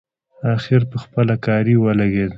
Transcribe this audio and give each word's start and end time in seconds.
اخر 0.53 0.81
پخپله 0.91 1.35
کاري 1.45 1.75
ولګېد. 1.83 2.29